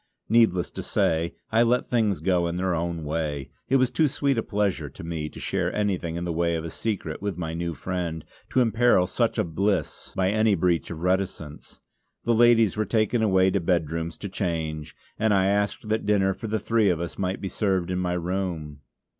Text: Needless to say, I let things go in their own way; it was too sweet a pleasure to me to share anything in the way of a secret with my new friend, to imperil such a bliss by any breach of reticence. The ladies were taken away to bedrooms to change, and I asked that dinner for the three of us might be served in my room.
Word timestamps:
Needless 0.29 0.71
to 0.71 0.81
say, 0.81 1.35
I 1.51 1.61
let 1.61 1.87
things 1.87 2.21
go 2.21 2.47
in 2.47 2.57
their 2.57 2.73
own 2.73 3.03
way; 3.05 3.51
it 3.69 3.75
was 3.75 3.91
too 3.91 4.07
sweet 4.07 4.35
a 4.35 4.41
pleasure 4.41 4.89
to 4.89 5.03
me 5.03 5.29
to 5.29 5.39
share 5.39 5.71
anything 5.75 6.15
in 6.15 6.25
the 6.25 6.33
way 6.33 6.55
of 6.55 6.65
a 6.65 6.71
secret 6.71 7.21
with 7.21 7.37
my 7.37 7.53
new 7.53 7.75
friend, 7.75 8.25
to 8.49 8.61
imperil 8.61 9.05
such 9.05 9.37
a 9.37 9.43
bliss 9.43 10.11
by 10.15 10.31
any 10.31 10.55
breach 10.55 10.89
of 10.89 11.01
reticence. 11.03 11.81
The 12.23 12.33
ladies 12.33 12.75
were 12.75 12.83
taken 12.83 13.21
away 13.21 13.51
to 13.51 13.59
bedrooms 13.59 14.17
to 14.17 14.27
change, 14.27 14.95
and 15.19 15.35
I 15.35 15.45
asked 15.45 15.87
that 15.89 16.07
dinner 16.07 16.33
for 16.33 16.47
the 16.47 16.57
three 16.59 16.89
of 16.89 16.99
us 16.99 17.19
might 17.19 17.39
be 17.39 17.47
served 17.47 17.91
in 17.91 17.99
my 17.99 18.13
room. 18.13 18.81